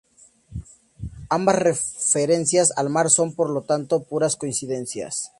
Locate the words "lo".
3.51-3.61